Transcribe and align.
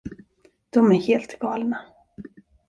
De 0.69 0.91
är 0.91 0.95
helt 1.01 1.39
galna. 1.39 1.79